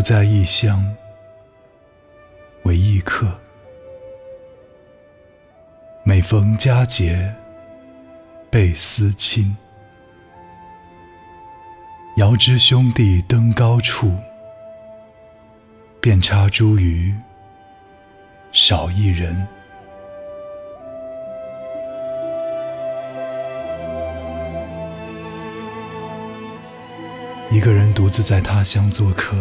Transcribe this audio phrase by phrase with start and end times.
[0.00, 0.96] 独在异乡
[2.62, 3.38] 为异客。
[6.04, 7.34] 每逢佳节
[8.48, 9.54] 倍思亲。
[12.16, 14.16] 遥知兄弟登高处，
[16.00, 17.14] 遍插茱萸
[18.52, 19.46] 少一人。
[27.50, 29.36] 一个人独自在他乡做客，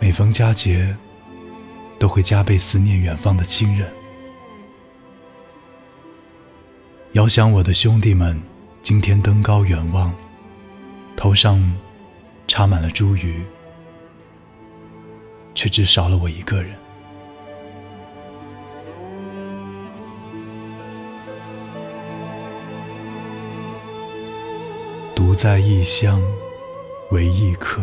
[0.00, 0.96] 每逢佳节，
[1.98, 3.92] 都会加倍思念远方的亲人。
[7.12, 8.40] 遥想我的兄弟们，
[8.80, 10.14] 今天登高远望，
[11.16, 11.60] 头上
[12.46, 13.40] 插满了茱萸，
[15.52, 16.76] 却只少了我一个人。
[25.14, 26.22] 独在异乡
[27.10, 27.82] 为异客，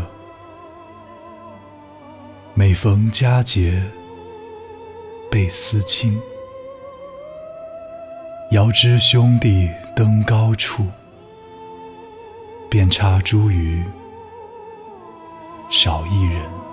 [2.76, 3.82] 每逢佳节
[5.32, 6.22] 倍思亲。
[8.52, 10.86] 遥知兄弟登高处，
[12.70, 13.82] 遍插茱萸
[15.70, 16.65] 少一人。